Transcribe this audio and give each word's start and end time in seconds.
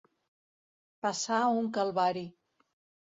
Passar 1.07 1.43
un 1.59 1.71
calvari. 1.77 2.25